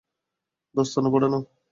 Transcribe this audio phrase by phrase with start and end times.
[0.75, 1.41] দস্তানা পড়ে নাও।